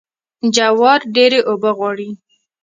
جوار 0.55 0.99
ډیرې 1.15 1.39
اوبه 1.49 1.71
غواړي. 1.77 2.09